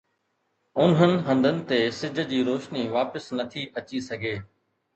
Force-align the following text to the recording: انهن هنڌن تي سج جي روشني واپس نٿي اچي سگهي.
انهن 0.85 1.13
هنڌن 1.27 1.59
تي 1.73 1.79
سج 1.99 2.19
جي 2.33 2.41
روشني 2.49 2.83
واپس 2.97 3.31
نٿي 3.39 3.63
اچي 3.79 4.05
سگهي. 4.09 4.37